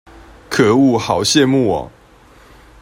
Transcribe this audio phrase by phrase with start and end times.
[0.49, 1.91] 可惡好羨慕喔